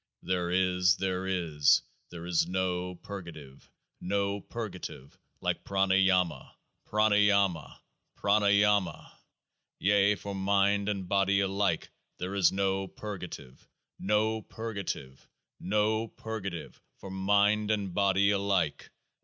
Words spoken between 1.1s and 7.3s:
is, there is no purga tive, no purgative like Pranayama— Prana